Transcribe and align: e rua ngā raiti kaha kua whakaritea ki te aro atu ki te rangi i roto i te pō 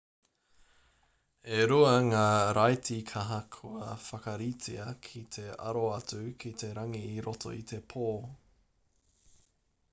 e 1.57 1.59
rua 1.71 1.91
ngā 2.07 2.23
raiti 2.57 2.97
kaha 3.11 3.37
kua 3.57 3.91
whakaritea 4.07 4.89
ki 5.09 5.21
te 5.37 5.47
aro 5.69 5.85
atu 6.01 6.23
ki 6.45 6.53
te 6.63 6.71
rangi 6.79 7.03
i 7.11 7.23
roto 7.29 7.55
i 7.63 7.65
te 7.73 7.83
pō 7.93 8.07